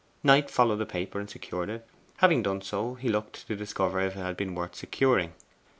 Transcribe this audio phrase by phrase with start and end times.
[0.23, 1.85] Knight followed the paper, and secured it.
[2.17, 5.33] Having done so, he looked to discover if it had been worth securing.